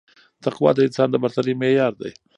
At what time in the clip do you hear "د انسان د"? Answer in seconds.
0.75-1.15